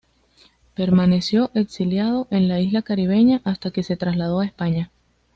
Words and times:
Permaneció 0.73 1.51
exiliado 1.53 2.27
en 2.31 2.47
la 2.47 2.59
isla 2.59 2.81
caribeña 2.81 3.39
hasta 3.43 3.69
que 3.69 3.83
se 3.83 3.97
trasladó 3.97 4.39
a 4.39 4.45
España. 4.45 4.89